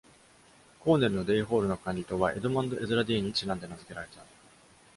[0.79, 4.23] コーネルのデイ・ホールの管理棟はエドマンド・エズラ・デイにちなんで名付けられた。